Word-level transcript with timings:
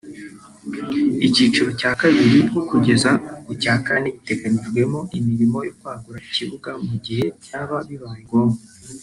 Icyiciro 1.27 1.69
cya 1.79 1.91
kabiri 2.01 2.39
kugeza 2.69 3.11
ku 3.45 3.51
cya 3.61 3.75
kane 3.85 4.09
biteganyijwemo 4.15 4.99
imirimo 5.19 5.57
yo 5.67 5.73
kwagura 5.79 6.17
ikibuga 6.29 6.69
mu 6.85 6.95
gihe 7.05 7.25
byaba 7.43 7.77
bibaye 7.87 8.21
ngombwa 8.27 8.59